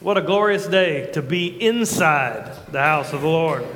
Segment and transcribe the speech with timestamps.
[0.00, 3.66] What a glorious day to be inside the house of the Lord.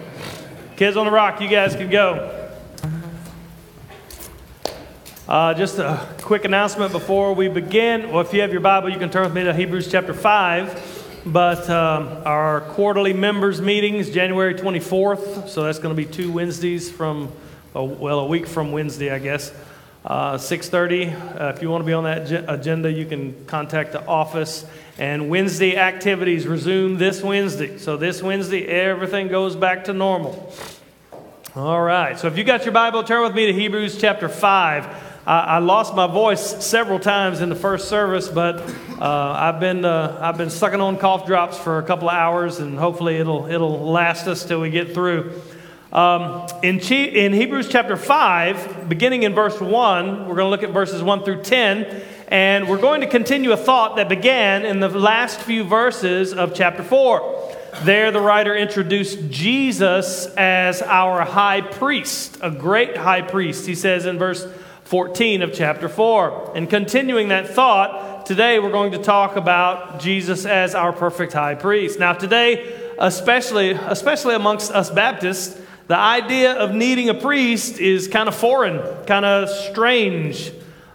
[0.74, 2.50] Kids on the rock, you guys can go.
[5.28, 8.10] Uh, just a quick announcement before we begin.
[8.10, 11.22] Well, if you have your Bible, you can turn with me to Hebrews chapter 5.
[11.26, 16.90] But um, our quarterly members meetings, January 24th, so that's going to be two Wednesdays
[16.90, 17.30] from,
[17.74, 19.52] well, a week from Wednesday, I guess.
[20.06, 24.06] Uh, 6.30 uh, if you want to be on that agenda you can contact the
[24.06, 24.66] office
[24.98, 27.78] and wednesday activities resume this wednesday.
[27.78, 30.52] So this wednesday everything goes back to normal.
[31.56, 32.18] All right.
[32.18, 35.94] So if you got your bible turn with me to hebrews chapter 5 I lost
[35.94, 38.60] my voice several times in the first service, but
[39.00, 42.58] uh, I've been uh, I've been sucking on cough drops for a couple of hours,
[42.58, 45.40] and hopefully it'll it'll last us till we get through.
[45.94, 50.70] Um, in, in Hebrews chapter 5, beginning in verse 1, we're going to look at
[50.70, 52.02] verses 1 through 10,
[52.34, 56.52] and we're going to continue a thought that began in the last few verses of
[56.52, 57.56] chapter 4.
[57.84, 64.04] There, the writer introduced Jesus as our high priest, a great high priest, he says
[64.04, 64.48] in verse
[64.82, 66.56] 14 of chapter 4.
[66.56, 71.54] And continuing that thought, today we're going to talk about Jesus as our perfect high
[71.54, 72.00] priest.
[72.00, 78.28] Now, today, especially, especially amongst us Baptists, the idea of needing a priest is kind
[78.28, 80.50] of foreign, kind of strange.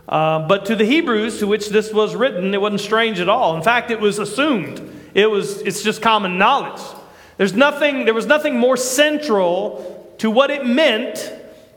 [0.10, 3.56] Uh, but to the Hebrews to which this was written, it wasn't strange at all.
[3.56, 4.82] In fact, it was assumed.
[5.14, 6.82] It was, it's just common knowledge.
[7.38, 11.32] There's nothing, there was nothing more central to what it meant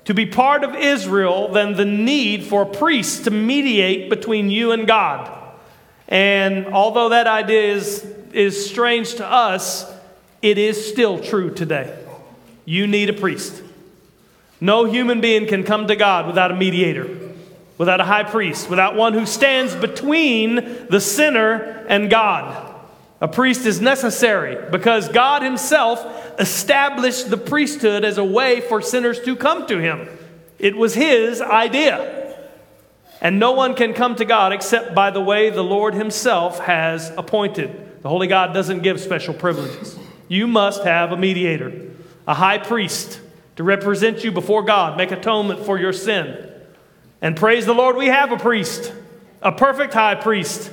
[0.07, 4.73] to be part of Israel than the need for a priest to mediate between you
[4.73, 5.39] and God.
[6.09, 9.91] And although that idea is, is strange to us,
[10.41, 11.97] it is still true today.
[12.65, 13.63] You need a priest.
[14.61, 17.05] No human being can come to God without a mediator,
[17.79, 22.75] without a high priest, without one who stands between the sinner and God.
[23.21, 26.05] A priest is necessary because God Himself
[26.39, 30.09] established the priesthood as a way for sinners to come to Him.
[30.59, 32.37] It was His idea.
[33.21, 37.13] And no one can come to God except by the way the Lord Himself has
[37.17, 38.03] appointed.
[38.03, 39.97] The Holy God doesn't give special privileges.
[40.27, 41.91] You must have a mediator
[42.27, 43.21] a high priest
[43.57, 46.49] to represent you before God, make atonement for your sin.
[47.23, 48.93] And praise the Lord, we have a priest,
[49.41, 50.73] a perfect high priest,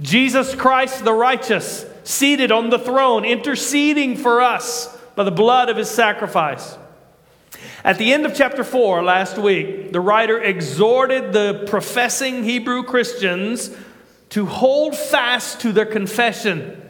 [0.00, 5.78] Jesus Christ the righteous, seated on the throne, interceding for us by the blood of
[5.78, 6.76] his sacrifice.
[7.82, 13.74] At the end of chapter 4 last week, the writer exhorted the professing Hebrew Christians
[14.30, 16.82] to hold fast to their confession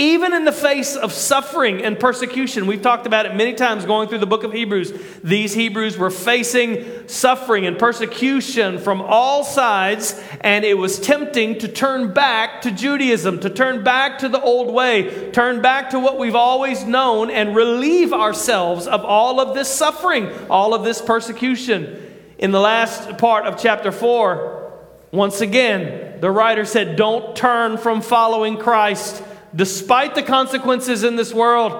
[0.00, 2.66] even in the face of suffering and persecution.
[2.66, 4.94] We've talked about it many times going through the book of Hebrews.
[5.22, 11.68] These Hebrews were facing suffering and persecution from all sides, and it was tempting to
[11.68, 16.18] turn back to Judaism, to turn back to the old way, turn back to what
[16.18, 22.06] we've always known, and relieve ourselves of all of this suffering, all of this persecution.
[22.38, 24.72] In the last part of chapter 4,
[25.12, 29.24] once again, the writer said, Don't turn from following Christ
[29.54, 31.72] despite the consequences in this world,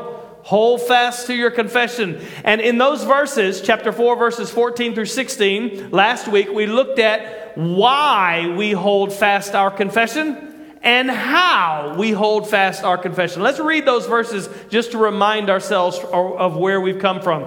[0.42, 2.20] hold fast to your confession.
[2.44, 7.56] And in those verses, chapter 4, verses 14 through 16, last week we looked at
[7.56, 10.46] why we hold fast our confession
[10.82, 13.42] and how we hold fast our confession.
[13.42, 17.46] Let's read those verses just to remind ourselves of where we've come from.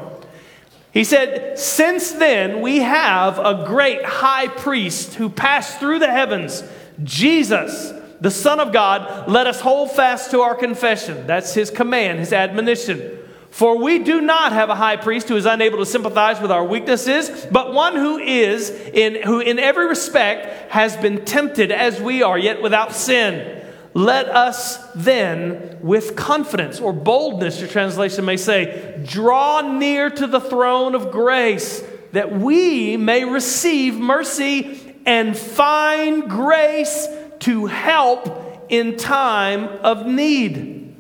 [0.91, 6.63] He said, Since then we have a great high priest who passed through the heavens,
[7.03, 7.91] Jesus
[8.23, 11.28] the Son of God, let us hold fast to our confession.
[11.28, 13.19] That's his command, his admonition.
[13.50, 16.63] For we do not have a high priest who is unable to sympathize with our
[16.63, 22.23] weaknesses, but one who is in who in every respect has been tempted as we
[22.23, 23.61] are, yet without sin.
[23.94, 30.40] Let us then, with confidence or boldness, your translation may say, draw near to the
[30.40, 37.07] throne of grace that we may receive mercy and find grace
[37.43, 40.95] to help in time of need.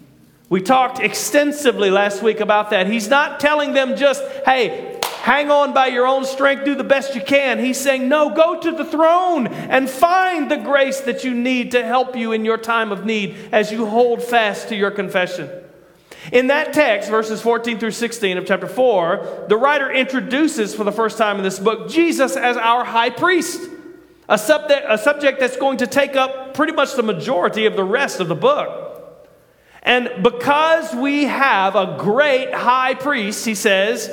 [0.49, 2.87] We talked extensively last week about that.
[2.87, 7.15] He's not telling them just, hey, hang on by your own strength, do the best
[7.15, 7.59] you can.
[7.59, 11.83] He's saying, no, go to the throne and find the grace that you need to
[11.83, 15.49] help you in your time of need as you hold fast to your confession.
[16.31, 20.91] In that text, verses 14 through 16 of chapter 4, the writer introduces for the
[20.91, 23.69] first time in this book Jesus as our high priest
[24.29, 27.83] a subject, a subject that's going to take up pretty much the majority of the
[27.83, 28.79] rest of the book.
[29.81, 34.09] And because we have a great high priest, he says,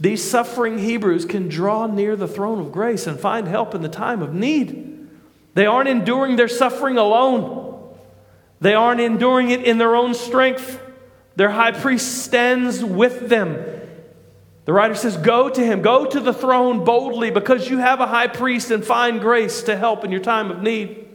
[0.00, 3.88] these suffering Hebrews can draw near the throne of grace and find help in the
[3.88, 5.08] time of need.
[5.54, 7.96] They aren't enduring their suffering alone.
[8.60, 10.80] They aren't enduring it in their own strength.
[11.34, 13.56] Their high priest stands with them.
[14.68, 18.06] The writer says, Go to him, go to the throne boldly because you have a
[18.06, 21.08] high priest and find grace to help in your time of need.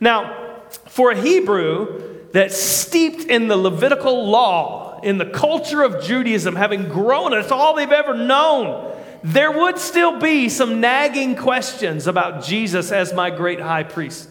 [0.00, 6.56] Now, for a Hebrew that's steeped in the Levitical law, in the culture of Judaism,
[6.56, 12.42] having grown, it's all they've ever known, there would still be some nagging questions about
[12.42, 14.30] Jesus as my great high priest.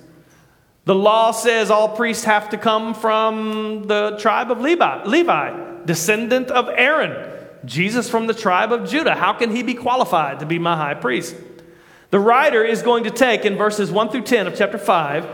[0.86, 6.50] The law says all priests have to come from the tribe of Levi, Levi, descendant
[6.50, 7.37] of Aaron.
[7.66, 9.16] Jesus from the tribe of Judah.
[9.16, 11.36] How can he be qualified to be my high priest?
[12.10, 15.28] The writer is going to take in verses 1 through 10 of chapter 5,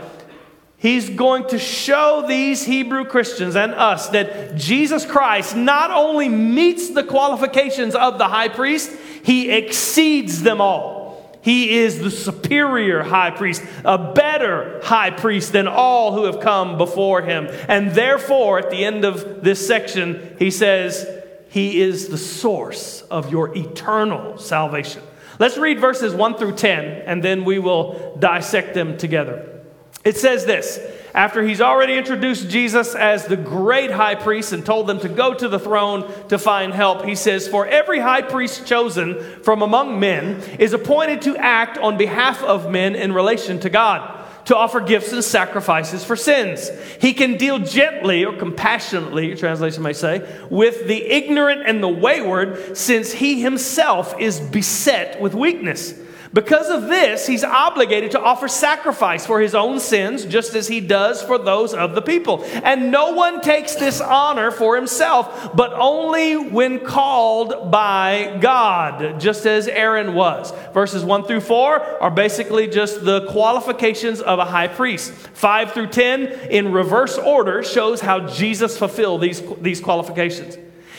[0.76, 6.90] he's going to show these Hebrew Christians and us that Jesus Christ not only meets
[6.90, 8.90] the qualifications of the high priest,
[9.22, 11.04] he exceeds them all.
[11.42, 16.78] He is the superior high priest, a better high priest than all who have come
[16.78, 17.48] before him.
[17.68, 21.06] And therefore, at the end of this section, he says,
[21.54, 25.04] He is the source of your eternal salvation.
[25.38, 29.62] Let's read verses 1 through 10, and then we will dissect them together.
[30.04, 30.80] It says this
[31.14, 35.32] after he's already introduced Jesus as the great high priest and told them to go
[35.32, 40.00] to the throne to find help, he says, For every high priest chosen from among
[40.00, 44.80] men is appointed to act on behalf of men in relation to God to offer
[44.80, 46.70] gifts and sacrifices for sins.
[47.00, 51.88] He can deal gently or compassionately, your translation may say, with the ignorant and the
[51.88, 55.94] wayward, since he himself is beset with weakness.
[56.34, 60.80] Because of this, he's obligated to offer sacrifice for his own sins, just as he
[60.80, 62.42] does for those of the people.
[62.64, 69.46] And no one takes this honor for himself, but only when called by God, just
[69.46, 70.52] as Aaron was.
[70.72, 75.12] Verses 1 through 4 are basically just the qualifications of a high priest.
[75.12, 80.58] 5 through 10, in reverse order, shows how Jesus fulfilled these, these qualifications.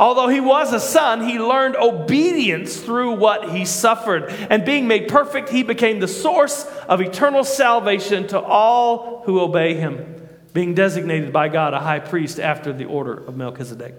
[0.00, 4.30] Although he was a son, he learned obedience through what he suffered.
[4.48, 9.74] And being made perfect, he became the source of eternal salvation to all who obey
[9.74, 13.94] him, being designated by God a high priest after the order of Melchizedek.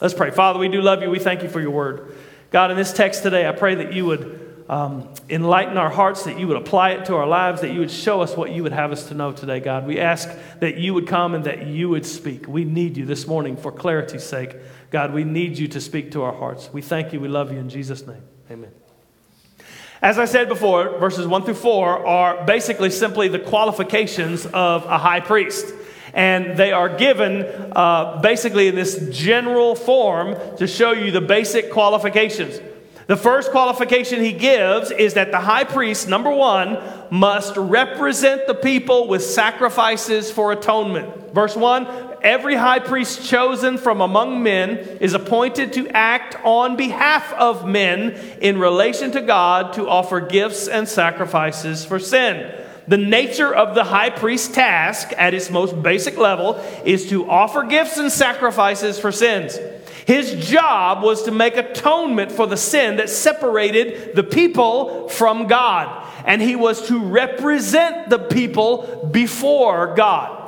[0.00, 0.30] Let's pray.
[0.30, 1.10] Father, we do love you.
[1.10, 2.14] We thank you for your word.
[2.52, 6.38] God, in this text today, I pray that you would um, enlighten our hearts, that
[6.38, 8.70] you would apply it to our lives, that you would show us what you would
[8.72, 9.84] have us to know today, God.
[9.84, 10.30] We ask
[10.60, 12.46] that you would come and that you would speak.
[12.46, 14.54] We need you this morning for clarity's sake.
[14.92, 16.72] God, we need you to speak to our hearts.
[16.72, 17.18] We thank you.
[17.18, 18.22] We love you in Jesus' name.
[18.48, 18.70] Amen.
[20.00, 24.98] As I said before, verses 1 through 4 are basically simply the qualifications of a
[24.98, 25.74] high priest.
[26.14, 31.72] And they are given uh, basically in this general form to show you the basic
[31.72, 32.60] qualifications.
[33.10, 36.78] The first qualification he gives is that the high priest, number one,
[37.10, 41.34] must represent the people with sacrifices for atonement.
[41.34, 41.88] Verse 1
[42.22, 48.12] Every high priest chosen from among men is appointed to act on behalf of men
[48.40, 52.64] in relation to God to offer gifts and sacrifices for sin.
[52.86, 57.64] The nature of the high priest's task at its most basic level is to offer
[57.64, 59.58] gifts and sacrifices for sins.
[60.10, 66.04] His job was to make atonement for the sin that separated the people from God.
[66.24, 70.39] And he was to represent the people before God.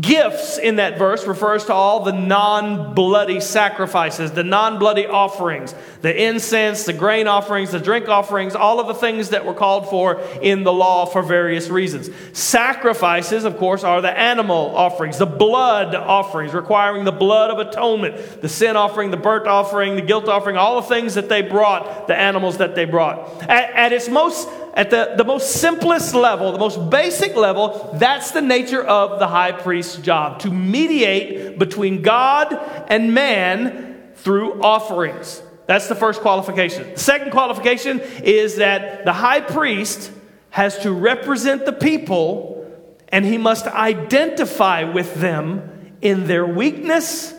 [0.00, 5.72] Gifts in that verse refers to all the non bloody sacrifices, the non bloody offerings,
[6.02, 9.88] the incense, the grain offerings, the drink offerings, all of the things that were called
[9.88, 12.10] for in the law for various reasons.
[12.36, 18.42] Sacrifices, of course, are the animal offerings, the blood offerings, requiring the blood of atonement,
[18.42, 22.08] the sin offering, the burnt offering, the guilt offering, all the things that they brought,
[22.08, 23.44] the animals that they brought.
[23.44, 28.32] At, at its most at the, the most simplest level, the most basic level, that's
[28.32, 32.52] the nature of the high priest's job to mediate between God
[32.88, 35.40] and man through offerings.
[35.66, 36.92] That's the first qualification.
[36.92, 40.10] The second qualification is that the high priest
[40.50, 42.68] has to represent the people
[43.08, 47.32] and he must identify with them in their weakness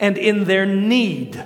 [0.00, 1.42] and in their need.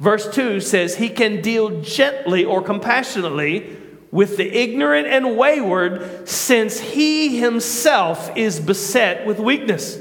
[0.00, 3.76] Verse 2 says he can deal gently or compassionately
[4.14, 9.98] with the ignorant and wayward, since he himself is beset with weakness.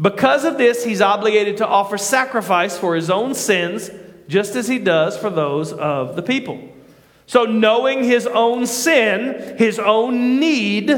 [0.00, 3.88] Because of this, he's obligated to offer sacrifice for his own sins,
[4.26, 6.60] just as he does for those of the people.
[7.26, 10.88] So, knowing his own sin, his own need,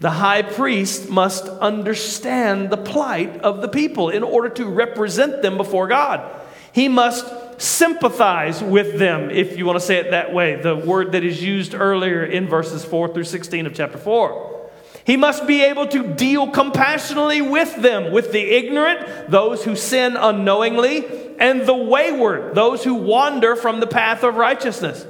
[0.00, 5.56] the high priest must understand the plight of the people in order to represent them
[5.56, 6.28] before God.
[6.72, 7.24] He must
[7.58, 11.42] sympathize with them, if you want to say it that way, the word that is
[11.42, 14.70] used earlier in verses 4 through 16 of chapter 4.
[15.04, 20.16] He must be able to deal compassionately with them, with the ignorant, those who sin
[20.16, 21.06] unknowingly,
[21.38, 25.06] and the wayward, those who wander from the path of righteousness.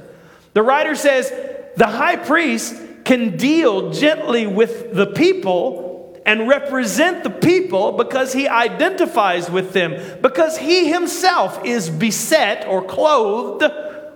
[0.53, 1.31] The writer says
[1.77, 2.75] the high priest
[3.05, 5.86] can deal gently with the people
[6.27, 12.83] and represent the people because he identifies with them, because he himself is beset or
[12.83, 13.63] clothed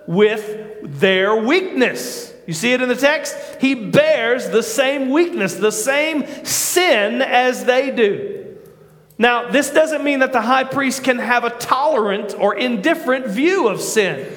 [0.06, 2.32] with their weakness.
[2.46, 3.34] You see it in the text?
[3.60, 8.58] He bears the same weakness, the same sin as they do.
[9.16, 13.68] Now, this doesn't mean that the high priest can have a tolerant or indifferent view
[13.68, 14.30] of sin.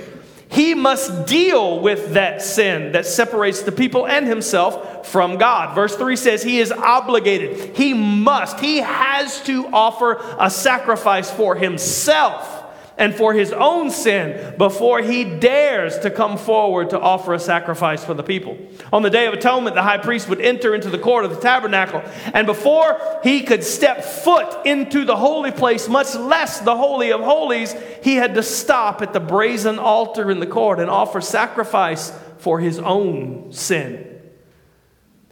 [0.55, 5.75] He must deal with that sin that separates the people and himself from God.
[5.75, 7.75] Verse 3 says he is obligated.
[7.75, 12.54] He must, he has to offer a sacrifice for himself
[12.97, 18.05] and for his own sin before he dares to come forward to offer a sacrifice
[18.05, 18.57] for the people.
[18.93, 21.41] On the Day of Atonement, the high priest would enter into the court of the
[21.41, 22.01] tabernacle,
[22.33, 27.21] and before he could step foot into the holy place, much less the Holy of
[27.21, 32.11] Holies, he had to stop at the brazen altar in the court and offer sacrifice
[32.37, 34.11] for his own sin.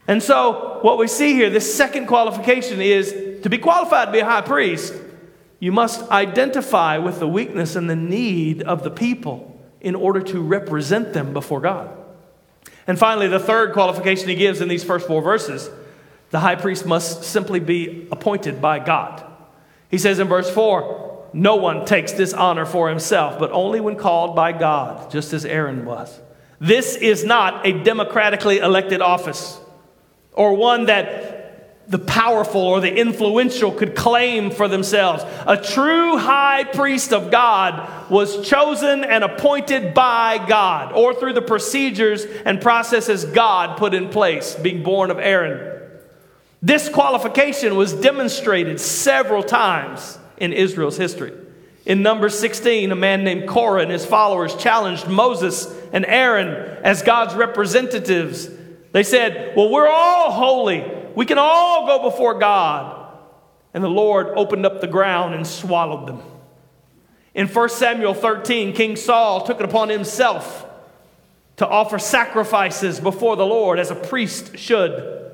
[0.08, 4.20] And so, what we see here, this second qualification is to be qualified to be
[4.20, 4.94] a high priest
[5.64, 10.42] you must identify with the weakness and the need of the people in order to
[10.42, 11.90] represent them before God.
[12.86, 15.70] And finally, the third qualification he gives in these first four verses
[16.32, 19.24] the high priest must simply be appointed by God.
[19.90, 23.96] He says in verse 4 No one takes this honor for himself, but only when
[23.96, 26.20] called by God, just as Aaron was.
[26.60, 29.58] This is not a democratically elected office
[30.34, 31.33] or one that
[31.88, 35.24] the powerful or the influential could claim for themselves.
[35.46, 41.42] A true high priest of God was chosen and appointed by God or through the
[41.42, 45.82] procedures and processes God put in place, being born of Aaron.
[46.62, 51.34] This qualification was demonstrated several times in Israel's history.
[51.86, 56.48] In Numbers 16, a man named Korah and his followers challenged Moses and Aaron
[56.82, 58.50] as God's representatives.
[58.94, 61.03] They said, Well, we're all holy.
[61.16, 63.02] We can all go before God.
[63.74, 66.22] And the Lord opened up the ground and swallowed them.
[67.34, 70.68] In 1 Samuel 13, King Saul took it upon himself
[71.58, 75.32] to offer sacrifices before the Lord as a priest should,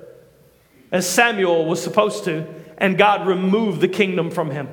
[0.92, 4.70] as Samuel was supposed to, and God removed the kingdom from him.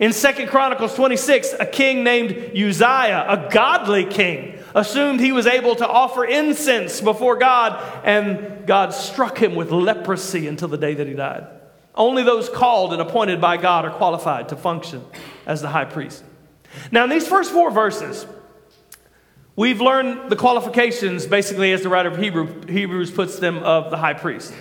[0.00, 5.74] In 2 Chronicles 26, a king named Uzziah, a godly king, assumed he was able
[5.74, 11.06] to offer incense before God, and God struck him with leprosy until the day that
[11.06, 11.48] he died.
[11.96, 15.04] Only those called and appointed by God are qualified to function
[15.46, 16.22] as the high priest.
[16.92, 18.24] Now, in these first four verses,
[19.56, 23.96] we've learned the qualifications, basically, as the writer of Hebrew, Hebrews puts them, of the
[23.96, 24.54] high priest.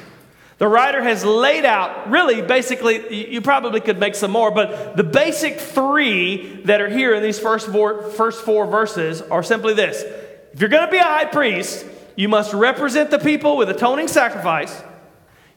[0.57, 5.03] The writer has laid out, really, basically, you probably could make some more, but the
[5.03, 10.01] basic three that are here in these first four, first four verses are simply this.
[10.53, 11.85] If you're going to be a high priest,
[12.15, 14.81] you must represent the people with atoning sacrifice.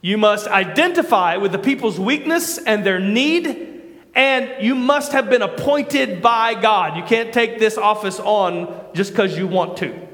[0.03, 3.69] You must identify with the people's weakness and their need.
[4.15, 6.99] And you must have been appointed by God.
[6.99, 10.10] You can't take this office on just because you want to.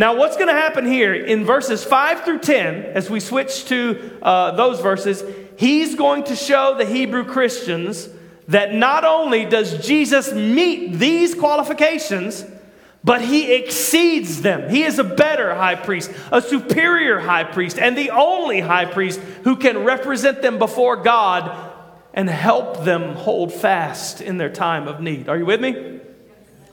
[0.00, 4.18] Now, what's going to happen here in verses 5 through 10, as we switch to
[4.22, 5.22] uh, those verses,
[5.58, 8.08] he's going to show the Hebrew Christians
[8.48, 12.46] that not only does Jesus meet these qualifications,
[13.04, 14.70] but he exceeds them.
[14.70, 19.20] He is a better high priest, a superior high priest, and the only high priest
[19.44, 21.74] who can represent them before God
[22.14, 25.28] and help them hold fast in their time of need.
[25.28, 26.00] Are you with me?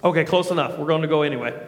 [0.01, 0.79] Okay, close enough.
[0.79, 1.62] We're going to go anyway.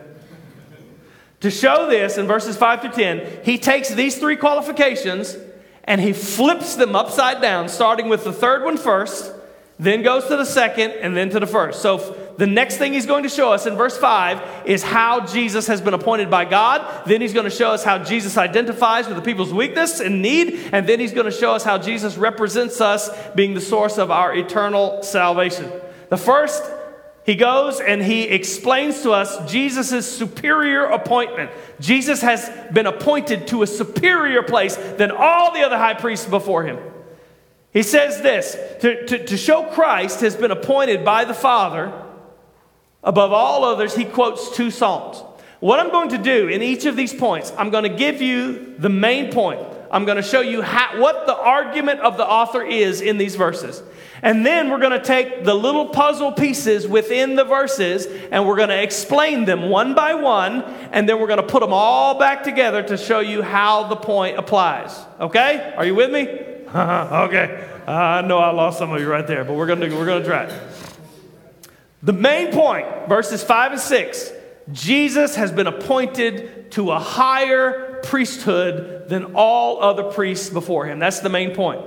[1.42, 5.38] To show this in verses 5 to 10, he takes these three qualifications
[5.86, 9.34] and he flips them upside down, starting with the third one first,
[9.80, 11.82] then goes to the second, and then to the first.
[11.82, 15.68] So the next thing he's going to show us in verse 5 is how Jesus
[15.68, 17.06] has been appointed by God.
[17.06, 20.70] Then he's going to show us how Jesus identifies with the people's weakness and need.
[20.74, 24.12] And then he's going to show us how Jesus represents us being the source of
[24.12, 25.72] our eternal salvation.
[26.10, 26.62] The first
[27.26, 31.52] he goes and he explains to us Jesus' superior appointment.
[31.80, 36.64] Jesus has been appointed to a superior place than all the other high priests before
[36.64, 36.80] him.
[37.72, 41.94] He says this to, to, to show Christ has been appointed by the Father
[43.04, 45.24] above all others, he quotes two Psalms.
[45.60, 48.76] What I'm going to do in each of these points, I'm going to give you
[48.78, 49.62] the main point.
[49.92, 53.36] I'm going to show you how, what the argument of the author is in these
[53.36, 53.82] verses.
[54.22, 58.58] And then we're going to take the little puzzle pieces within the verses and we're
[58.58, 60.64] going to explain them one by one.
[60.92, 63.96] And then we're going to put them all back together to show you how the
[63.96, 64.98] point applies.
[65.20, 65.74] Okay?
[65.78, 66.28] Are you with me?
[66.76, 67.68] okay.
[67.88, 70.22] I know I lost some of you right there, but we're going to, we're going
[70.22, 70.60] to try.
[72.04, 74.34] The main point, verses 5 and 6
[74.72, 81.00] Jesus has been appointed to a higher priesthood than all other priests before him.
[81.00, 81.82] That's the main point.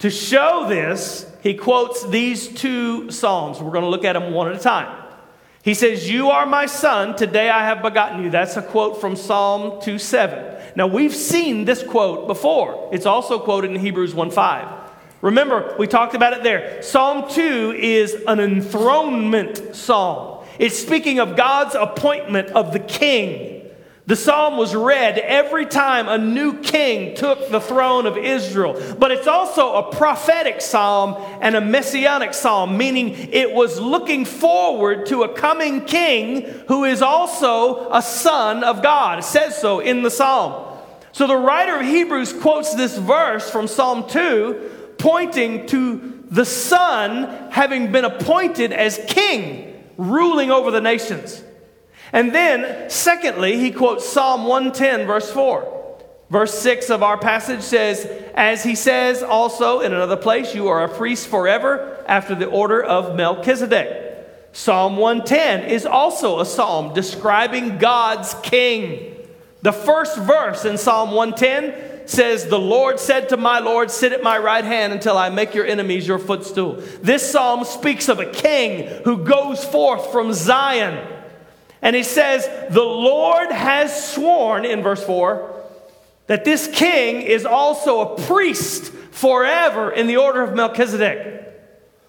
[0.00, 3.60] To show this, he quotes these two Psalms.
[3.60, 5.04] We're going to look at them one at a time.
[5.62, 8.30] He says, You are my son, today I have begotten you.
[8.30, 10.76] That's a quote from Psalm 2 7.
[10.76, 12.88] Now, we've seen this quote before.
[12.92, 14.78] It's also quoted in Hebrews 1 5.
[15.20, 16.80] Remember, we talked about it there.
[16.82, 20.44] Psalm 2 is an enthronement psalm.
[20.60, 23.57] It's speaking of God's appointment of the king.
[24.08, 28.96] The psalm was read every time a new king took the throne of Israel.
[28.98, 35.04] But it's also a prophetic psalm and a messianic psalm, meaning it was looking forward
[35.08, 39.18] to a coming king who is also a son of God.
[39.18, 40.78] It says so in the psalm.
[41.12, 47.50] So the writer of Hebrews quotes this verse from Psalm 2 pointing to the Son
[47.50, 51.42] having been appointed as king, ruling over the nations.
[52.12, 55.78] And then, secondly, he quotes Psalm 110, verse 4.
[56.30, 60.84] Verse 6 of our passage says, As he says also in another place, you are
[60.84, 64.04] a priest forever after the order of Melchizedek.
[64.52, 69.16] Psalm 110 is also a psalm describing God's king.
[69.62, 74.22] The first verse in Psalm 110 says, The Lord said to my Lord, Sit at
[74.22, 76.82] my right hand until I make your enemies your footstool.
[77.02, 81.17] This psalm speaks of a king who goes forth from Zion.
[81.82, 85.54] And he says, The Lord has sworn, in verse 4,
[86.26, 91.44] that this king is also a priest forever in the order of Melchizedek.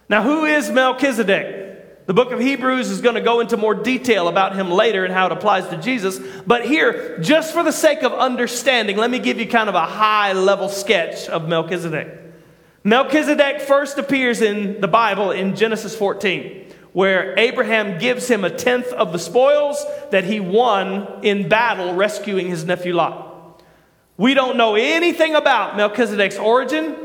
[0.10, 2.08] Now, who is Melchizedek?
[2.08, 5.14] The book of Hebrews is going to go into more detail about him later and
[5.14, 6.20] how it applies to Jesus.
[6.48, 9.86] But here, just for the sake of understanding, let me give you kind of a
[9.86, 12.08] high level sketch of Melchizedek.
[12.84, 18.88] Melchizedek first appears in the Bible in Genesis 14, where Abraham gives him a tenth
[18.88, 23.62] of the spoils that he won in battle rescuing his nephew Lot.
[24.18, 26.96] We don't know anything about Melchizedek's origin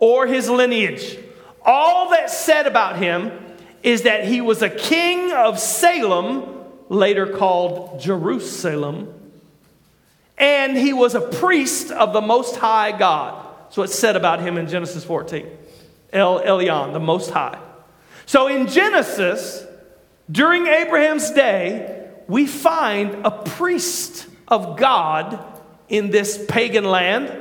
[0.00, 1.18] or his lineage.
[1.64, 3.32] All that's said about him
[3.82, 9.14] is that he was a king of Salem, later called Jerusalem,
[10.36, 13.44] and he was a priest of the Most High God.
[13.70, 15.46] So it's said about him in Genesis 14.
[16.12, 17.58] El Elyon, the Most High.
[18.28, 19.64] So in Genesis,
[20.30, 25.42] during Abraham's day, we find a priest of God
[25.88, 27.32] in this pagan land.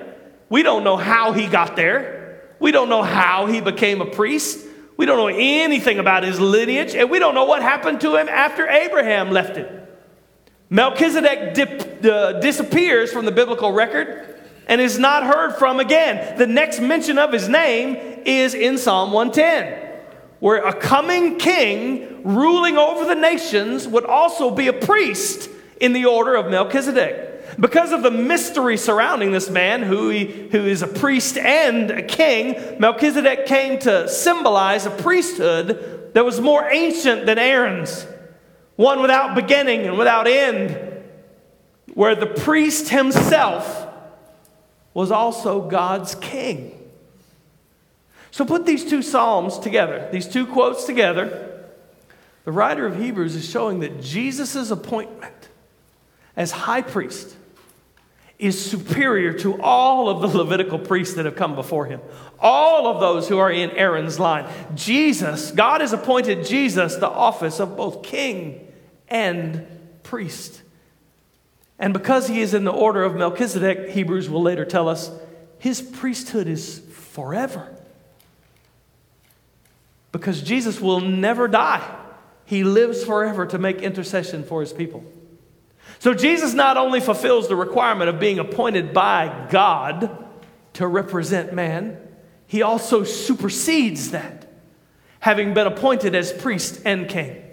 [0.47, 2.41] We don't know how he got there.
[2.62, 4.65] We don't know how he became a priest.
[4.95, 8.30] We don't know anything about his lineage, and we don't know what happened to him
[8.30, 9.69] after Abraham left it.
[10.69, 16.38] Melchizedek dip, uh, disappears from the biblical record and is not heard from again.
[16.38, 19.87] The next mention of his name is in Psalm 110,
[20.39, 26.06] where a coming king ruling over the nations would also be a priest in the
[26.06, 27.60] order of Melchizedek.
[27.60, 32.04] Because of the mystery surrounding this man, who, he, who is a priest and a
[32.04, 38.06] king, Melchizedek came to symbolize a priesthood that was more ancient than Aaron's,
[38.76, 41.04] one without beginning and without end,
[41.93, 43.88] where the priest himself
[44.93, 46.76] was also God's king.
[48.38, 51.60] So put these two Psalms together, these two quotes together.
[52.45, 55.50] The writer of Hebrews is showing that Jesus' appointment
[56.36, 57.36] as high priest
[58.38, 62.00] is superior to all of the Levitical priests that have come before him.
[62.39, 64.45] All of those who are in Aaron's line.
[64.76, 68.71] Jesus, God has appointed Jesus the office of both king
[69.08, 69.65] and
[70.04, 70.62] priest.
[71.80, 75.10] And because he is in the order of Melchizedek, Hebrews will later tell us,
[75.58, 77.73] his priesthood is forever.
[80.17, 81.95] Because Jesus will never die.
[82.45, 85.03] He lives forever to make intercession for his people.
[85.99, 90.25] So Jesus not only fulfills the requirement of being appointed by God
[90.73, 91.97] to represent man,
[92.47, 94.45] he also supersedes that.
[95.19, 97.43] having been appointed as priest and king.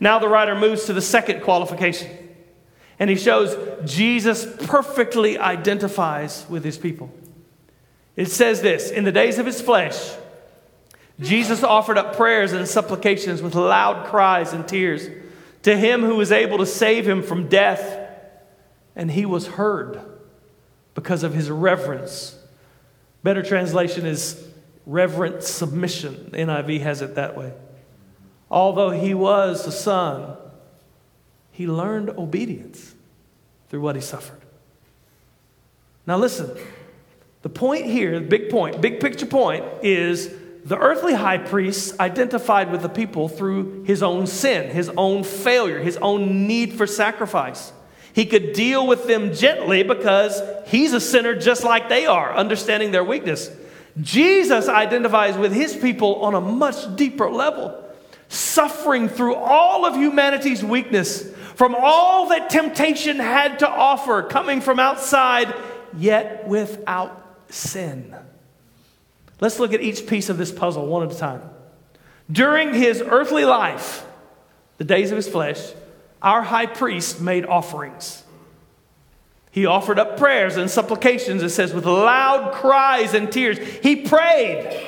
[0.00, 2.10] Now the writer moves to the second qualification,
[2.98, 7.12] and he shows Jesus perfectly identifies with his people.
[8.16, 10.12] It says this In the days of his flesh,
[11.20, 15.08] Jesus offered up prayers and supplications with loud cries and tears
[15.62, 18.08] to him who was able to save him from death,
[18.94, 20.00] and he was heard
[20.94, 22.38] because of his reverence.
[23.22, 24.46] Better translation is
[24.86, 26.30] reverent submission.
[26.32, 27.52] NIV has it that way.
[28.50, 30.36] Although he was the son,
[31.50, 32.94] he learned obedience
[33.68, 34.40] through what he suffered.
[36.06, 36.56] Now, listen,
[37.42, 40.32] the point here, the big point, big picture point is
[40.68, 45.80] the earthly high priest identified with the people through his own sin, his own failure,
[45.80, 47.72] his own need for sacrifice.
[48.12, 52.90] He could deal with them gently because he's a sinner just like they are, understanding
[52.90, 53.50] their weakness.
[53.98, 57.82] Jesus identifies with his people on a much deeper level,
[58.28, 64.78] suffering through all of humanity's weakness, from all that temptation had to offer, coming from
[64.78, 65.54] outside,
[65.96, 68.14] yet without sin.
[69.40, 71.42] Let's look at each piece of this puzzle one at a time.
[72.30, 74.04] During his earthly life,
[74.78, 75.72] the days of his flesh,
[76.20, 78.24] our high priest made offerings.
[79.50, 83.58] He offered up prayers and supplications, it says, with loud cries and tears.
[83.82, 84.86] He prayed.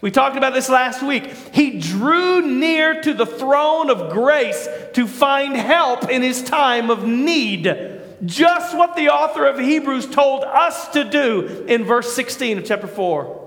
[0.00, 1.26] We talked about this last week.
[1.52, 7.06] He drew near to the throne of grace to find help in his time of
[7.06, 8.00] need.
[8.24, 12.88] Just what the author of Hebrews told us to do in verse 16 of chapter
[12.88, 13.41] 4.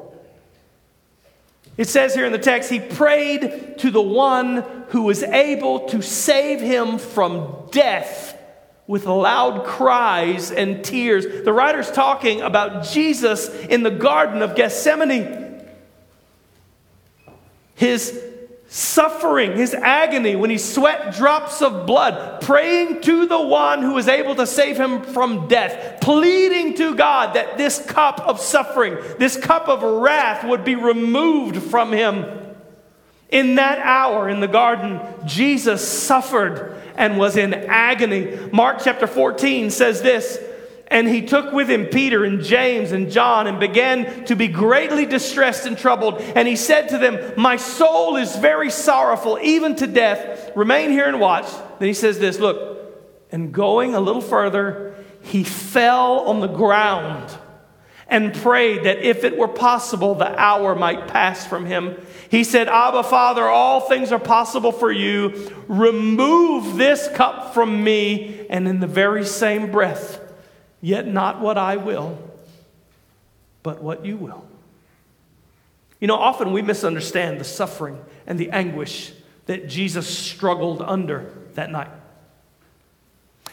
[1.77, 6.01] It says here in the text, he prayed to the one who was able to
[6.01, 8.38] save him from death
[8.88, 11.43] with loud cries and tears.
[11.43, 15.61] The writer's talking about Jesus in the Garden of Gethsemane.
[17.73, 18.21] His
[18.75, 24.09] suffering, his agony, when he sweat drops of blood, praying to the one who is
[24.09, 29.38] able to save him from death, pleading to God that this cup of suffering, this
[29.38, 32.25] cup of wrath would be removed from him.
[33.29, 38.38] In that hour in the garden, Jesus suffered and was in agony.
[38.51, 40.38] Mark chapter 14 says this
[40.88, 45.06] and he took with him Peter and James and John and began to be greatly
[45.06, 46.21] distressed and troubled.
[46.21, 50.52] And he said to them, My soul is very sorrowful, even to death.
[50.56, 51.52] Remain here and watch.
[51.80, 52.93] Then he says this Look,
[53.32, 57.36] and going a little further, he fell on the ground
[58.08, 62.00] and prayed that if it were possible, the hour might pass from him.
[62.30, 65.52] He said, Abba, Father, all things are possible for you.
[65.67, 68.45] Remove this cup from me.
[68.52, 70.21] And in the very same breath,
[70.81, 72.17] Yet not what I will,
[73.63, 74.45] but what you will.
[75.99, 79.13] You know, often we misunderstand the suffering and the anguish
[79.45, 81.89] that Jesus struggled under that night.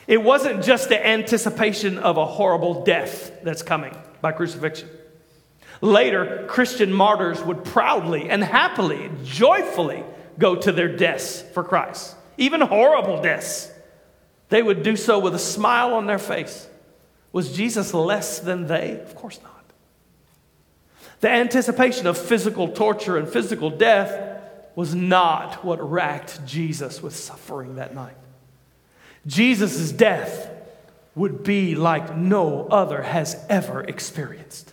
[0.06, 4.88] It wasn't just the anticipation of a horrible death that's coming by crucifixion.
[5.80, 10.04] Later, Christian martyrs would proudly and happily, joyfully
[10.38, 13.70] go to their deaths for Christ, even horrible deaths.
[14.48, 16.68] They would do so with a smile on their face.
[17.32, 19.00] Was Jesus less than they?
[19.00, 19.64] Of course not.
[21.20, 24.40] The anticipation of physical torture and physical death
[24.74, 28.16] was not what racked Jesus with suffering that night.
[29.26, 30.50] Jesus' death
[31.14, 34.72] would be like no other has ever experienced.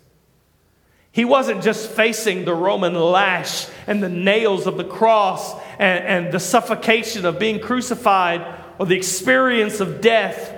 [1.12, 6.34] He wasn't just facing the Roman lash and the nails of the cross and, and
[6.34, 8.45] the suffocation of being crucified
[8.78, 10.56] or the experience of death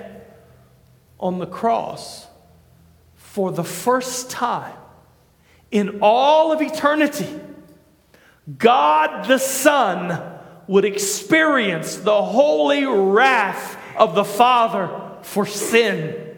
[1.22, 2.26] on the cross
[3.14, 4.76] for the first time
[5.70, 7.40] in all of eternity,
[8.58, 10.20] God the Son
[10.66, 14.90] would experience the holy wrath of the Father
[15.22, 16.36] for sin.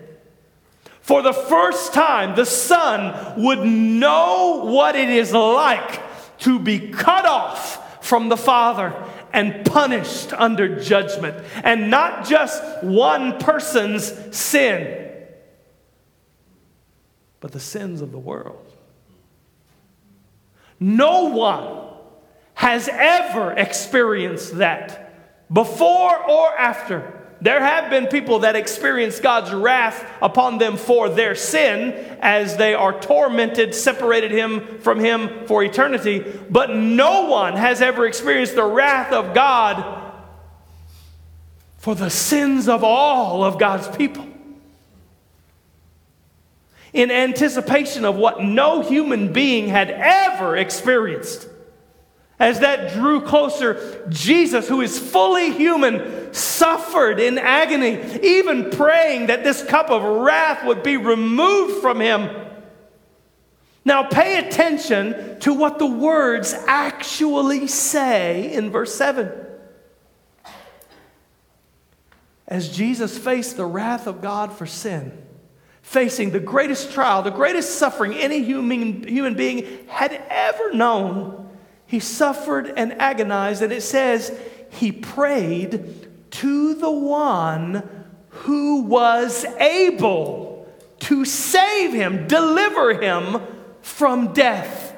[1.00, 6.00] For the first time, the Son would know what it is like
[6.40, 8.94] to be cut off from the Father
[9.34, 11.44] and punished under judgment.
[11.62, 15.12] And not just one person's sin,
[17.40, 18.72] but the sins of the world.
[20.80, 21.88] No one
[22.54, 25.12] has ever experienced that
[25.52, 27.13] before or after.
[27.44, 32.72] There have been people that experience God's wrath upon them for their sin as they
[32.72, 38.64] are tormented, separated him from him for eternity, but no one has ever experienced the
[38.64, 40.10] wrath of God
[41.76, 44.26] for the sins of all of God's people.
[46.94, 51.46] In anticipation of what no human being had ever experienced,
[52.38, 59.44] As that drew closer, Jesus, who is fully human, suffered in agony, even praying that
[59.44, 62.28] this cup of wrath would be removed from him.
[63.84, 69.30] Now, pay attention to what the words actually say in verse 7.
[72.48, 75.16] As Jesus faced the wrath of God for sin,
[75.82, 81.48] facing the greatest trial, the greatest suffering any human, human being had ever known,
[81.86, 84.36] he suffered and agonized, and it says
[84.70, 87.88] he prayed to the one
[88.28, 90.68] who was able
[91.00, 93.40] to save him, deliver him
[93.82, 94.96] from death,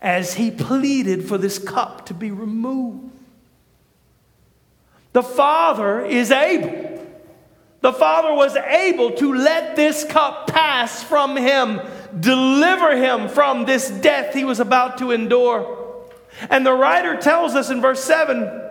[0.00, 3.10] as he pleaded for this cup to be removed.
[5.12, 7.06] The Father is able.
[7.80, 11.80] The Father was able to let this cup pass from him,
[12.18, 16.06] deliver him from this death he was about to endure.
[16.50, 18.66] And the writer tells us in verse 7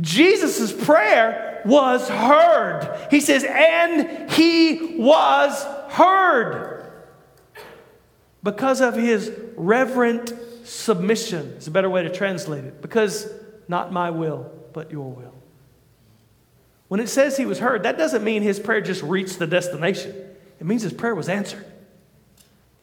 [0.00, 3.08] Jesus' prayer was heard.
[3.10, 6.92] He says, and he was heard
[8.42, 10.32] because of his reverent
[10.64, 11.54] submission.
[11.56, 12.82] It's a better way to translate it.
[12.82, 13.28] Because
[13.68, 15.34] not my will, but your will.
[16.88, 20.14] When it says he was heard, that doesn't mean his prayer just reached the destination.
[20.60, 21.66] It means his prayer was answered.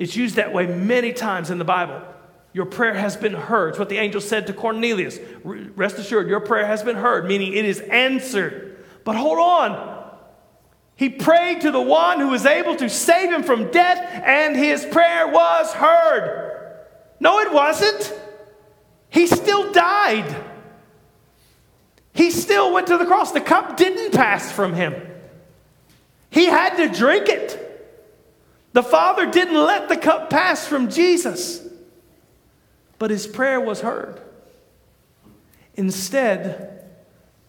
[0.04, 2.02] It's used that way many times in the Bible.
[2.52, 3.70] Your prayer has been heard.
[3.70, 5.18] It's what the angel said to Cornelius.
[5.44, 8.84] Rest assured, your prayer has been heard, meaning it is answered.
[9.06, 10.06] But hold on.
[10.98, 14.84] He prayed to the one who was able to save him from death, and his
[14.84, 16.84] prayer was heard.
[17.22, 18.14] No, it wasn't.
[19.10, 20.36] He still died.
[22.12, 23.32] He still went to the cross.
[23.32, 24.96] The cup didn't pass from him,
[26.30, 27.73] he had to drink it.
[28.74, 31.66] The Father didn't let the cup pass from Jesus,
[32.98, 34.20] but his prayer was heard.
[35.76, 36.84] Instead,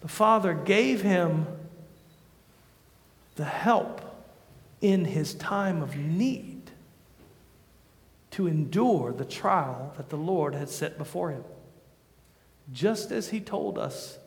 [0.01, 1.47] the Father gave him
[3.35, 4.01] the help
[4.81, 6.69] in his time of need
[8.31, 11.43] to endure the trial that the Lord had set before him.
[12.71, 14.19] Just as he told us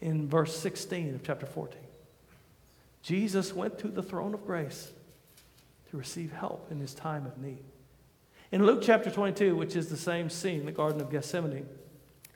[0.00, 1.78] in verse 16 of chapter 14.
[3.02, 4.90] Jesus went to the throne of grace
[5.96, 7.64] receive help in his time of need.
[8.52, 11.66] In Luke chapter 22, which is the same scene, the Garden of Gethsemane,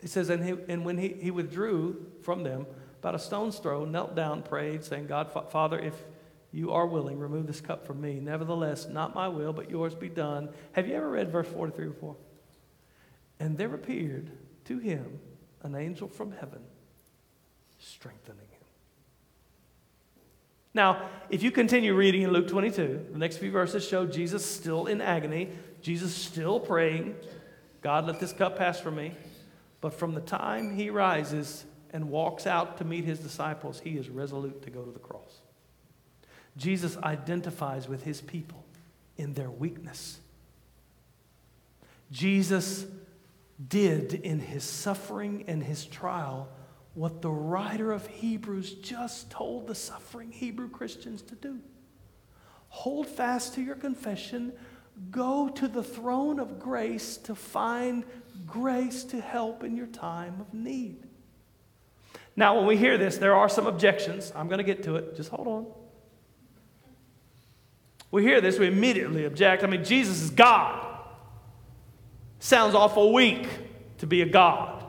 [0.02, 2.66] it says, And, he, and when he, he withdrew from them,
[2.98, 5.94] about a stone's throw, knelt down, prayed, saying, God, Father, if
[6.52, 8.14] you are willing, remove this cup from me.
[8.20, 10.50] Nevertheless, not my will, but yours be done.
[10.72, 12.16] Have you ever read verse 43 before?
[13.38, 14.30] And there appeared
[14.66, 15.20] to him
[15.62, 16.62] an angel from heaven
[17.78, 18.49] strengthening.
[20.72, 24.86] Now, if you continue reading in Luke 22, the next few verses show Jesus still
[24.86, 25.50] in agony,
[25.82, 27.16] Jesus still praying,
[27.82, 29.12] God, let this cup pass from me.
[29.80, 34.08] But from the time he rises and walks out to meet his disciples, he is
[34.08, 35.40] resolute to go to the cross.
[36.56, 38.64] Jesus identifies with his people
[39.16, 40.20] in their weakness.
[42.12, 42.86] Jesus
[43.68, 46.48] did in his suffering and his trial
[46.94, 51.60] what the writer of Hebrews just told the suffering Hebrew Christians to do.
[52.68, 54.52] Hold fast to your confession.
[55.10, 58.04] Go to the throne of grace to find
[58.46, 61.04] grace to help in your time of need.
[62.36, 64.32] Now, when we hear this, there are some objections.
[64.34, 65.16] I'm going to get to it.
[65.16, 65.66] Just hold on.
[68.10, 69.62] We hear this, we immediately object.
[69.62, 70.84] I mean, Jesus is God.
[72.40, 73.46] Sounds awful weak
[73.98, 74.79] to be a God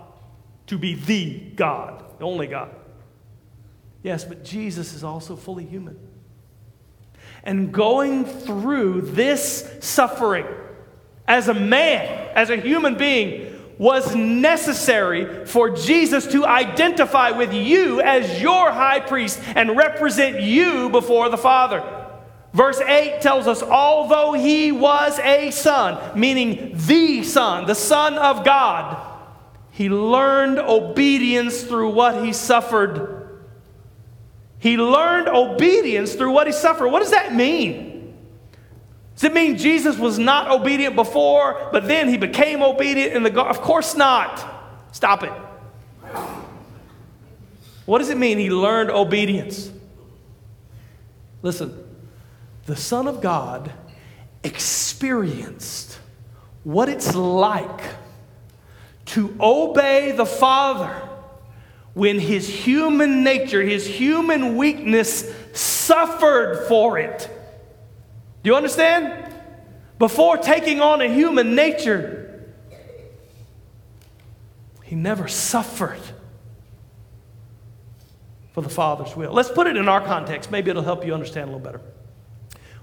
[0.72, 2.74] to be the God, the only God.
[4.04, 6.00] Yes, but Jesus is also fully human.
[7.44, 10.46] And going through this suffering
[11.28, 18.00] as a man, as a human being, was necessary for Jesus to identify with you
[18.00, 21.84] as your high priest and represent you before the Father.
[22.54, 28.46] Verse 8 tells us, although he was a son, meaning the Son, the Son of
[28.46, 29.11] God,
[29.82, 33.28] he learned obedience through what he suffered.
[34.60, 36.90] He learned obedience through what he suffered.
[36.90, 38.16] What does that mean?
[39.16, 43.32] Does it mean Jesus was not obedient before, but then he became obedient in the
[43.32, 43.50] garden?
[43.50, 44.48] Of course not.
[44.92, 45.32] Stop it.
[47.88, 49.72] What does it mean he learned obedience?
[51.42, 51.74] Listen,
[52.68, 53.72] the Son of God
[54.44, 55.98] experienced
[56.64, 57.82] what it's like
[59.06, 61.10] to obey the Father
[61.94, 67.30] when his human nature, his human weakness suffered for it.
[68.44, 69.34] Do you understand?
[70.00, 72.22] Before taking on a human nature,
[74.92, 76.02] He never suffered
[78.52, 79.32] for the Father's will.
[79.32, 80.52] Let's put it in our context.
[80.52, 81.80] Maybe it'll help you understand a little better.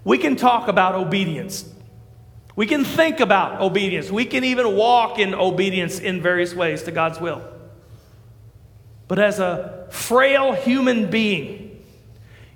[0.04, 1.70] We can talk about obedience.
[2.59, 4.11] We can think about obedience.
[4.11, 7.40] We can even walk in obedience in various ways to God's will.
[9.07, 11.85] But as a frail human being,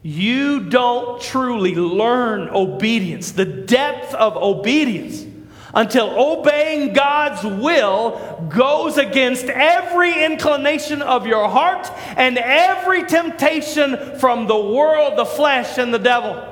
[0.03, 5.25] you don't truly learn obedience, the depth of obedience,
[5.73, 14.49] until obeying God's will goes against every inclination of your heart and every temptation from
[14.49, 16.52] the world, the flesh, and the devil.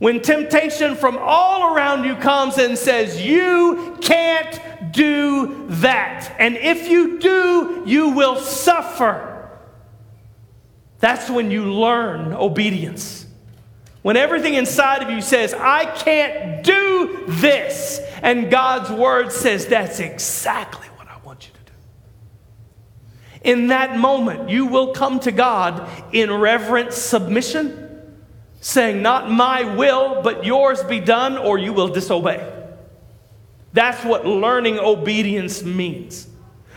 [0.00, 6.34] When temptation from all around you comes and says, You can't do that.
[6.38, 9.50] And if you do, you will suffer.
[11.00, 13.26] That's when you learn obedience.
[14.00, 20.00] When everything inside of you says, I can't do this, and God's word says, That's
[20.00, 23.50] exactly what I want you to do.
[23.50, 27.88] In that moment, you will come to God in reverent submission
[28.60, 32.46] saying, Not my will, but yours be done, or you will disobey.
[33.72, 36.26] That's what learning obedience means.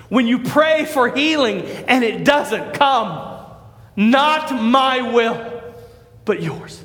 [0.10, 3.39] When you pray for healing and it doesn't come,
[3.96, 5.63] not my will,
[6.26, 6.84] but yours.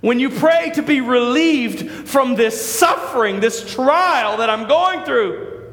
[0.00, 5.72] When you pray to be relieved from this suffering, this trial that I'm going through,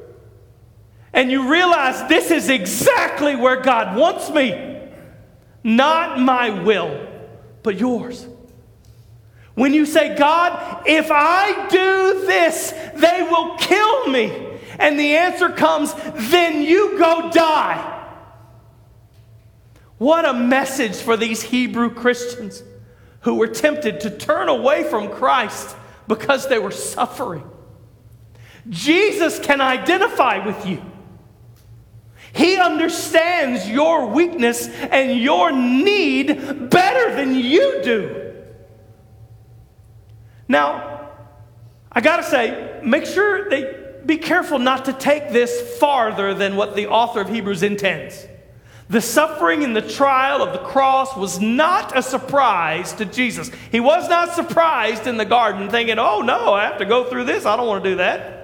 [1.14, 4.80] and you realize this is exactly where God wants me,
[5.64, 7.11] not my will,
[7.64, 8.28] but yours.
[9.54, 14.60] When you say, God, if I do this, they will kill me.
[14.80, 15.94] And the answer comes,
[16.32, 17.88] then you go die.
[19.98, 22.64] What a message for these Hebrew Christians
[23.22, 25.76] who were tempted to turn away from Christ
[26.08, 27.44] because they were suffering.
[28.70, 30.82] Jesus can identify with you.
[32.34, 38.34] He understands your weakness and your need better than you do.
[40.48, 41.10] Now,
[41.92, 46.56] I got to say, make sure they be careful not to take this farther than
[46.56, 48.28] what the author of Hebrews intends.
[48.90, 53.50] The suffering and the trial of the cross was not a surprise to Jesus.
[53.72, 57.24] He was not surprised in the garden thinking, oh no, I have to go through
[57.26, 57.46] this.
[57.46, 58.41] I don't want to do that.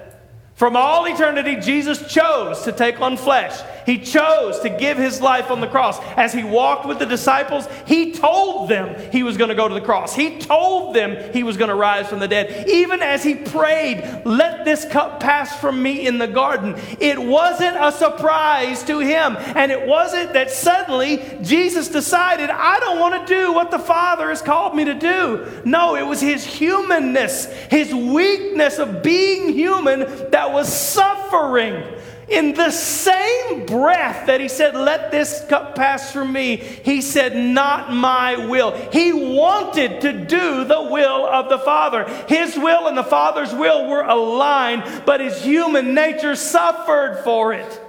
[0.58, 3.60] From all eternity, Jesus chose to take on flesh.
[3.86, 5.98] He chose to give his life on the cross.
[6.16, 9.72] As he walked with the disciples, he told them he was going to go to
[9.72, 10.14] the cross.
[10.14, 12.68] He told them he was going to rise from the dead.
[12.68, 17.76] Even as he prayed, Let this cup pass from me in the garden, it wasn't
[17.76, 19.36] a surprise to him.
[19.38, 24.28] And it wasn't that suddenly Jesus decided, I don't want to do what the Father
[24.28, 25.62] has called me to do.
[25.64, 31.82] No, it was his humanness, his weakness of being human that was suffering.
[32.28, 37.34] In the same breath that he said, Let this cup pass from me, he said,
[37.34, 38.72] Not my will.
[38.92, 42.04] He wanted to do the will of the Father.
[42.28, 47.80] His will and the Father's will were aligned, but his human nature suffered for it.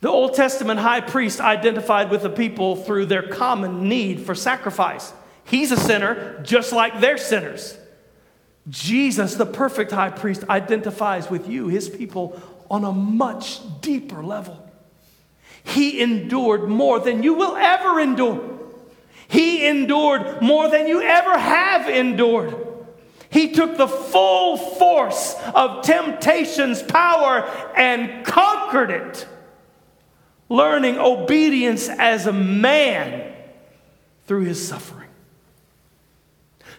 [0.00, 5.12] The Old Testament high priest identified with the people through their common need for sacrifice.
[5.44, 7.76] He's a sinner just like they're sinners.
[8.68, 14.60] Jesus, the perfect high priest, identifies with you, his people, on a much deeper level.
[15.62, 18.58] He endured more than you will ever endure.
[19.28, 22.54] He endured more than you ever have endured.
[23.30, 27.42] He took the full force of temptation's power
[27.76, 29.26] and conquered it,
[30.48, 33.34] learning obedience as a man
[34.26, 35.03] through his suffering.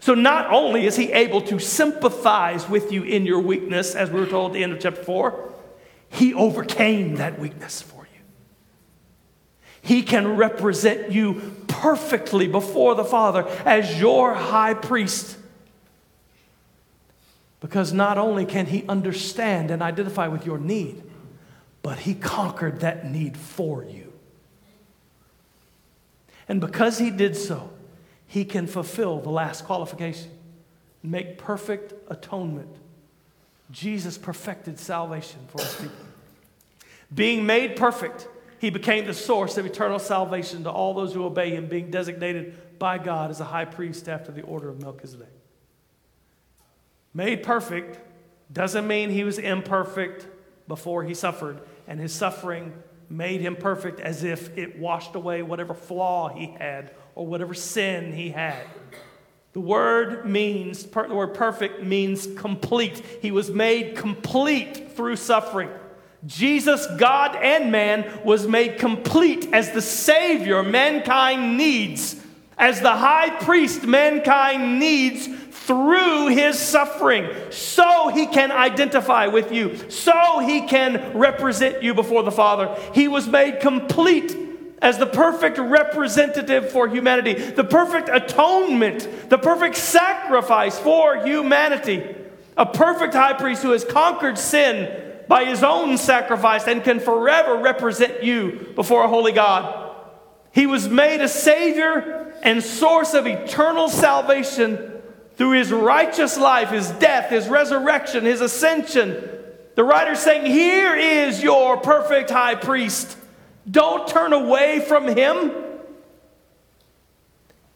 [0.05, 4.19] So not only is he able to sympathize with you in your weakness, as we
[4.19, 5.51] were told at the end of chapter 4,
[6.09, 8.21] he overcame that weakness for you.
[9.81, 15.39] He can represent you perfectly before the Father as your high priest.
[17.59, 21.01] Because not only can he understand and identify with your need,
[21.81, 24.13] but he conquered that need for you.
[26.47, 27.71] And because he did so,
[28.35, 30.29] he can fulfill the last qualification
[31.01, 32.75] make perfect atonement.
[33.71, 36.05] Jesus perfected salvation for his people.
[37.13, 38.27] Being made perfect,
[38.59, 42.77] he became the source of eternal salvation to all those who obey him, being designated
[42.77, 45.31] by God as a high priest after the order of Melchizedek.
[47.13, 48.01] Made perfect
[48.51, 50.27] doesn't mean he was imperfect
[50.67, 52.73] before he suffered, and his suffering
[53.09, 58.13] made him perfect as if it washed away whatever flaw he had or whatever sin
[58.13, 58.67] he had.
[59.53, 63.01] The word means, the word perfect means complete.
[63.21, 65.69] He was made complete through suffering.
[66.25, 72.19] Jesus, God and man, was made complete as the Savior mankind needs,
[72.57, 79.89] as the high priest mankind needs through his suffering, so he can identify with you,
[79.89, 82.75] so he can represent you before the Father.
[82.93, 84.44] He was made complete
[84.81, 92.03] as the perfect representative for humanity, the perfect atonement, the perfect sacrifice for humanity,
[92.57, 97.57] a perfect high priest who has conquered sin by his own sacrifice and can forever
[97.57, 99.95] represent you before a holy God.
[100.51, 104.91] He was made a Savior and source of eternal salvation
[105.35, 109.21] through his righteous life, his death, his resurrection, his ascension.
[109.75, 113.17] The writer saying, Here is your perfect high priest.
[113.69, 115.49] Don't turn away from him.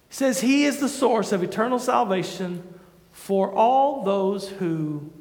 [0.07, 2.79] He says, He is the source of eternal salvation
[3.11, 5.11] for all those who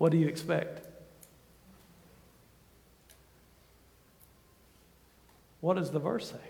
[0.00, 0.86] what do you expect?
[5.60, 6.48] What does the verse say?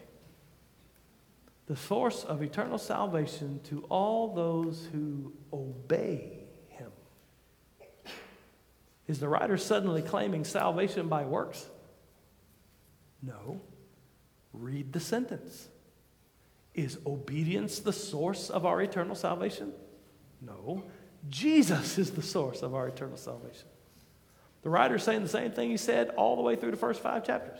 [1.66, 6.92] The source of eternal salvation to all those who obey him.
[9.08, 11.66] Is the writer suddenly claiming salvation by works?
[13.22, 13.60] No.
[14.52, 15.68] Read the sentence.
[16.74, 19.72] Is obedience the source of our eternal salvation?
[20.40, 20.84] No.
[21.28, 23.68] Jesus is the source of our eternal salvation.
[24.62, 27.00] The writer is saying the same thing he said all the way through the first
[27.00, 27.58] five chapters.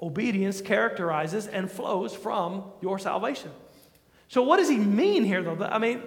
[0.00, 3.50] Obedience characterizes and flows from your salvation.
[4.28, 5.64] So, what does he mean here, though?
[5.64, 6.02] I mean,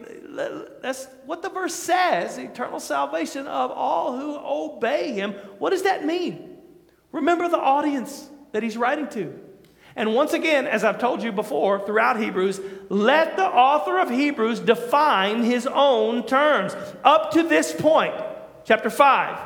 [0.82, 5.32] that's what the verse says eternal salvation of all who obey him.
[5.58, 6.58] What does that mean?
[7.12, 9.40] Remember the audience that he's writing to.
[9.96, 14.60] And once again, as I've told you before throughout Hebrews, let the author of Hebrews
[14.62, 16.76] define his own terms.
[17.04, 18.14] Up to this point,
[18.64, 19.38] chapter 5,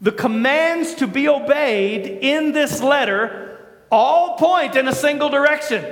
[0.00, 5.84] the commands to be obeyed in this letter all point in a single direction.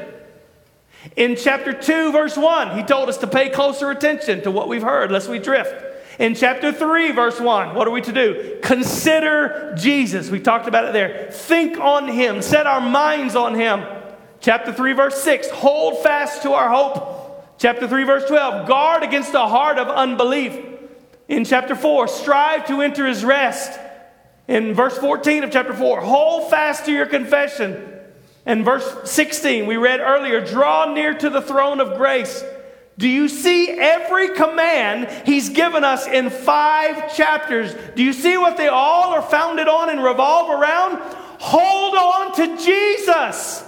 [1.17, 4.83] In chapter 2, verse 1, he told us to pay closer attention to what we've
[4.83, 5.92] heard, lest we drift.
[6.19, 8.59] In chapter 3, verse 1, what are we to do?
[8.63, 10.31] Consider Jesus.
[10.31, 11.31] We talked about it there.
[11.31, 13.85] Think on him, set our minds on him.
[14.41, 17.59] Chapter 3, verse 6, hold fast to our hope.
[17.59, 20.59] Chapter 3, verse 12, guard against a heart of unbelief.
[21.29, 23.79] In chapter 4, strive to enter his rest.
[24.49, 27.89] In verse 14 of chapter 4, hold fast to your confession.
[28.45, 32.45] In verse 16, we read earlier, draw near to the throne of grace
[32.99, 37.75] do you see every command he's given us in five chapters?
[37.97, 40.99] Do you see what they all are founded on and revolve around?
[41.41, 43.65] Hold on to Jesus.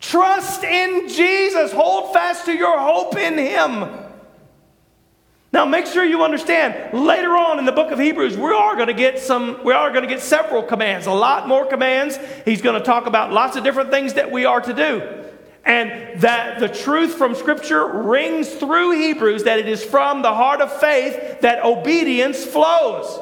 [0.00, 1.70] Trust in Jesus.
[1.72, 4.06] Hold fast to your hope in Him.
[5.52, 6.94] Now, make sure you understand.
[6.94, 9.62] Later on in the book of Hebrews, we are going to get some.
[9.64, 12.18] We are going to get several commands, a lot more commands.
[12.46, 15.19] He's going to talk about lots of different things that we are to do
[15.64, 20.60] and that the truth from Scripture rings through Hebrews that it is from the heart
[20.60, 23.20] of faith that obedience flows.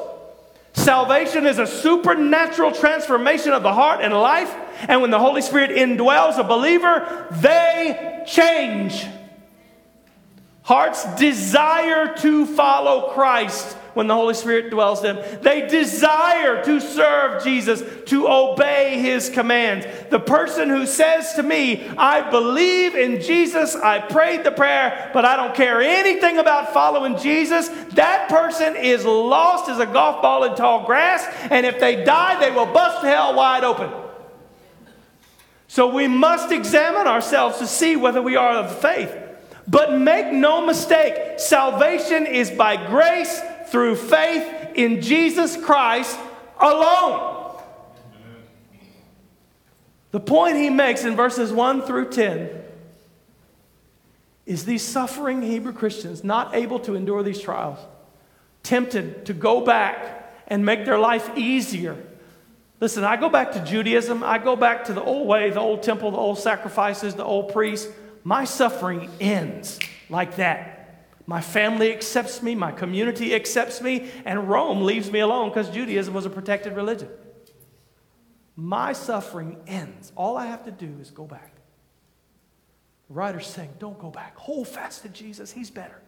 [0.73, 4.53] Salvation is a supernatural transformation of the heart and life,
[4.87, 9.05] and when the Holy Spirit indwells a believer, they change.
[10.61, 15.39] Hearts desire to follow Christ when the Holy Spirit dwells in them.
[15.41, 19.85] They desire to serve Jesus, to obey his commands.
[20.09, 25.25] The person who says to me, I believe in Jesus, I prayed the prayer, but
[25.25, 30.43] I don't care anything about following Jesus, that person is lost as a golf ball
[30.43, 33.89] in tall grass, and if they die, they will bust hell wide open.
[35.67, 39.15] So we must examine ourselves to see whether we are of faith.
[39.67, 43.39] But make no mistake, salvation is by grace
[43.71, 46.17] through faith in Jesus Christ
[46.59, 47.37] alone.
[50.11, 52.49] The point he makes in verses 1 through 10
[54.45, 57.77] is these suffering Hebrew Christians, not able to endure these trials,
[58.63, 61.95] tempted to go back and make their life easier.
[62.79, 65.83] Listen, I go back to Judaism, I go back to the old way, the old
[65.83, 67.87] temple, the old sacrifices, the old priests.
[68.23, 70.78] My suffering ends like that.
[71.29, 76.11] My family accepts me, my community accepts me, and Rome leaves me alone because Judaism
[76.11, 77.07] was a protected religion.
[78.55, 80.11] My suffering ends.
[80.15, 81.53] All I have to do is go back.
[83.09, 84.37] The writer's saying, Don't go back.
[84.37, 85.51] Hold fast to Jesus.
[85.51, 86.01] He's better.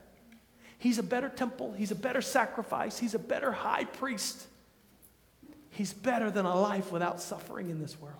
[0.80, 1.72] He's a better temple.
[1.74, 2.98] He's a better sacrifice.
[2.98, 4.48] He's a better high priest.
[5.70, 8.16] He's better than a life without suffering in this world.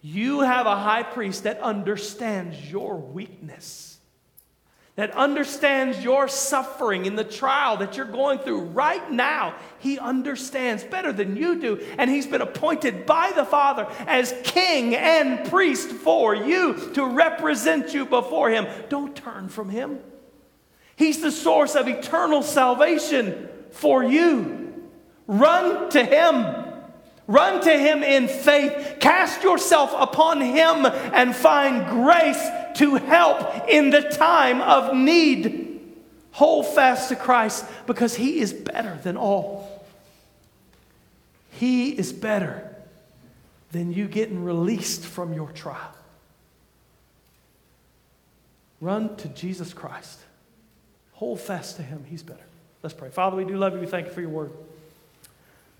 [0.00, 3.97] You have a high priest that understands your weakness
[4.98, 9.54] that understands your suffering in the trial that you're going through right now.
[9.78, 14.96] He understands better than you do, and He's been appointed by the Father as king
[14.96, 18.66] and priest for you to represent you before Him.
[18.88, 20.00] Don't turn from Him.
[20.96, 24.82] He's the source of eternal salvation for you.
[25.28, 26.67] Run to Him.
[27.28, 28.96] Run to Him in faith.
[29.00, 32.42] Cast yourself upon Him and find grace
[32.76, 35.66] to help in the time of need.
[36.32, 39.84] Hold fast to Christ because He is better than all.
[41.50, 42.74] He is better
[43.72, 45.92] than you getting released from your trial.
[48.80, 50.18] Run to Jesus Christ.
[51.14, 52.04] Hold fast to Him.
[52.08, 52.46] He's better.
[52.82, 53.10] Let's pray.
[53.10, 53.80] Father, we do love you.
[53.80, 54.52] We thank you for your word.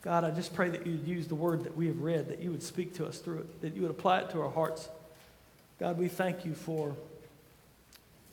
[0.03, 2.51] God, I just pray that you'd use the word that we have read, that you
[2.51, 4.89] would speak to us through it, that you would apply it to our hearts.
[5.81, 6.97] God, we thank you for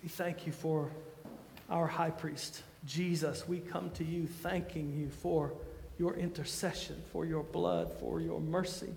[0.04, 0.92] we thank you for
[1.68, 3.48] our high priest, Jesus.
[3.48, 5.52] We come to you thanking you for
[5.98, 8.94] your intercession, for your blood, for your mercy,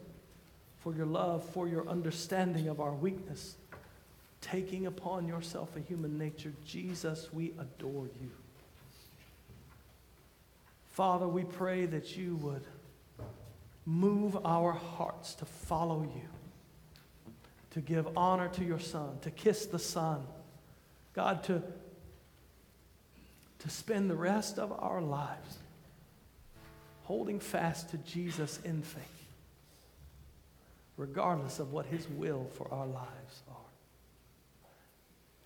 [0.81, 3.55] for your love, for your understanding of our weakness,
[4.43, 6.53] taking upon yourself a human nature.
[6.67, 8.31] Jesus, we adore you.
[10.99, 12.65] Father, we pray that you would
[13.87, 16.29] move our hearts to follow you
[17.71, 20.27] to give honor to your Son, to kiss the Son.
[21.13, 21.63] God, to,
[23.61, 25.59] to spend the rest of our lives
[27.05, 29.29] holding fast to Jesus in faith,
[30.97, 33.58] regardless of what His will for our lives are.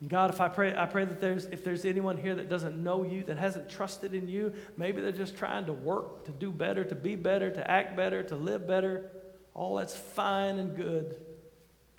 [0.03, 2.77] And God, if I pray, I pray that there's, if there's anyone here that doesn't
[2.77, 6.51] know you, that hasn't trusted in you, maybe they're just trying to work, to do
[6.51, 9.13] better, to be better, to act better, to live better.
[9.55, 11.15] All that's fine and good.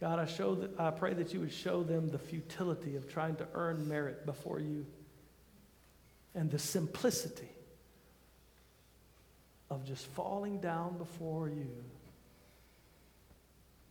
[0.01, 3.37] God, I, show that, I pray that you would show them the futility of trying
[3.37, 4.85] to earn merit before you
[6.35, 7.47] and the simplicity
[9.69, 11.71] of just falling down before you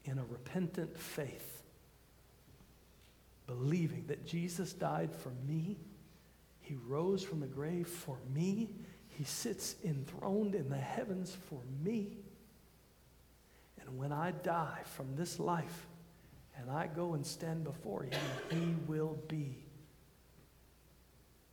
[0.04, 1.51] in a repentant faith,
[3.56, 5.78] believing that Jesus died for me,
[6.60, 8.70] he rose from the grave for me,
[9.08, 12.18] he sits enthroned in the heavens for me.
[13.80, 15.86] And when I die from this life,
[16.58, 19.56] and I go and stand before him, he will be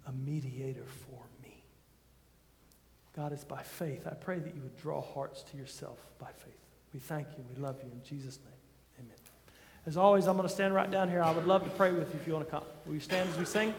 [0.08, 1.64] a mediator for me.
[3.16, 4.08] God, it's by faith.
[4.08, 6.54] I pray that you would draw hearts to yourself by faith.
[6.94, 7.44] We thank you.
[7.54, 7.92] We love you.
[7.92, 8.59] In Jesus' name.
[9.90, 11.24] As always, I'm going to stand right down here.
[11.24, 12.64] I would love to pray with you if you want to come.
[12.86, 13.74] Will you stand as we sing?